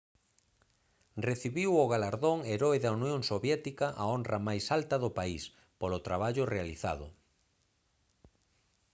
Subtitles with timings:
[1.27, 5.43] recibiu o galardón heroe da unión soviética a honra máis alta do país
[5.79, 7.05] polo traballo realizado